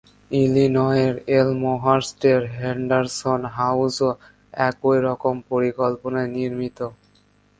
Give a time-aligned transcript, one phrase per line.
[0.31, 4.09] ইলিনয়ের এলমহার্স্টের হেন্ডারসন হাউসও
[4.61, 6.79] একই রকম পরিকল্পনায় নির্মিত।